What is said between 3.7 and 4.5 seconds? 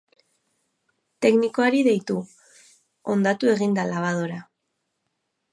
da labadora.